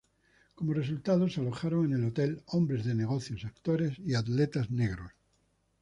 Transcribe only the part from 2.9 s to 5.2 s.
negocios, actores y atletas negros.